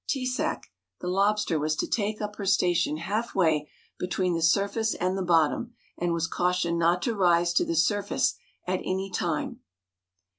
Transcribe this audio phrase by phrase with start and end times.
[0.09, 0.63] T'sāk,
[0.99, 3.69] the Lobster, was to take up her station half way
[3.99, 8.33] between the surface and the bottom, and was cautioned not to rise to the surface
[8.65, 9.59] at any time.